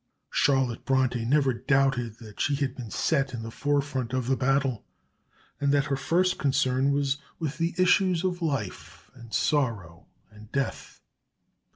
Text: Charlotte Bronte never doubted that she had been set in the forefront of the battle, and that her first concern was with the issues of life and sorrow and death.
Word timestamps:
Charlotte 0.31 0.83
Bronte 0.83 1.25
never 1.25 1.53
doubted 1.53 2.17
that 2.17 2.39
she 2.39 2.55
had 2.55 2.75
been 2.75 2.89
set 2.89 3.35
in 3.35 3.43
the 3.43 3.51
forefront 3.51 4.13
of 4.13 4.25
the 4.25 4.35
battle, 4.35 4.83
and 5.59 5.71
that 5.71 5.85
her 5.93 5.95
first 5.95 6.39
concern 6.39 6.91
was 6.91 7.17
with 7.37 7.59
the 7.59 7.75
issues 7.77 8.23
of 8.23 8.41
life 8.41 9.11
and 9.13 9.31
sorrow 9.31 10.07
and 10.31 10.51
death. 10.51 11.01